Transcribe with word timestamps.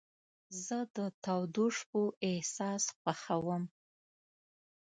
زه 0.65 0.77
د 0.95 0.97
تودو 1.23 1.65
شپو 1.77 2.03
احساس 2.27 2.83
خوښوم. 2.99 3.63